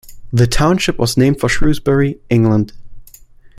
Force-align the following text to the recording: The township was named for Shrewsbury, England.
The 0.33 0.47
township 0.47 0.97
was 0.97 1.15
named 1.15 1.39
for 1.39 1.47
Shrewsbury, 1.47 2.19
England. 2.27 2.73